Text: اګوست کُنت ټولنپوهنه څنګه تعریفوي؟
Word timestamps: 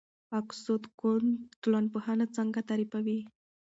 اګوست 0.37 0.83
کُنت 0.99 1.29
ټولنپوهنه 1.61 2.25
څنګه 2.35 2.59
تعریفوي؟ 2.69 3.19